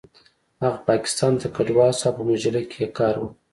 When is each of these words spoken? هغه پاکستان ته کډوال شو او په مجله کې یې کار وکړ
هغه 0.63 0.79
پاکستان 0.89 1.33
ته 1.41 1.47
کډوال 1.55 1.93
شو 1.99 2.05
او 2.09 2.15
په 2.17 2.23
مجله 2.29 2.61
کې 2.69 2.79
یې 2.83 2.89
کار 2.97 3.15
وکړ 3.17 3.33